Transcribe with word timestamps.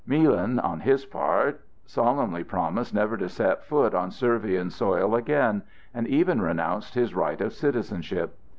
Milan 0.03 0.57
on 0.57 0.79
his 0.79 1.05
part 1.05 1.61
solemnly 1.85 2.43
promised 2.43 2.91
never 2.91 3.17
to 3.17 3.29
set 3.29 3.63
foot 3.63 3.93
on 3.93 4.09
Servian 4.09 4.71
soil 4.71 5.13
again, 5.13 5.61
and 5.93 6.07
even 6.07 6.41
renounced 6.41 6.95
his 6.95 7.13
right 7.13 7.39
of 7.39 7.53
citizenship. 7.53 8.35